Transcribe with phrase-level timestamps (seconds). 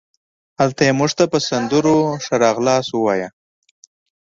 [0.59, 3.31] هلته یې مونږ ته په سندرو ښه راغلاست وویل.